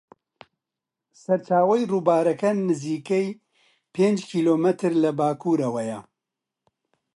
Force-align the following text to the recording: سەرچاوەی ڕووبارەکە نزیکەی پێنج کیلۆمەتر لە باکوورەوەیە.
سەرچاوەی 1.23 1.89
ڕووبارەکە 1.91 2.49
نزیکەی 2.67 3.27
پێنج 3.93 4.19
کیلۆمەتر 4.31 4.91
لە 5.03 5.11
باکوورەوەیە. 5.19 5.99